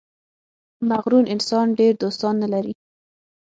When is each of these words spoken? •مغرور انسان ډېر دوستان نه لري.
•مغرور 0.89 1.23
انسان 1.33 1.65
ډېر 1.79 1.93
دوستان 2.03 2.33
نه 2.43 2.47
لري. 2.53 2.73